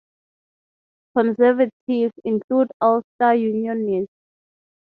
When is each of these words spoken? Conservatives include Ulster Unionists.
Conservatives 1.15 2.11
include 2.25 2.69
Ulster 2.81 3.35
Unionists. 3.35 4.11